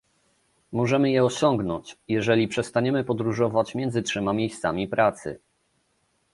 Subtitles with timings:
[0.71, 5.39] Możemy je osiągnąć, jeżeli przestaniemy podróżować między trzema miejscami pracy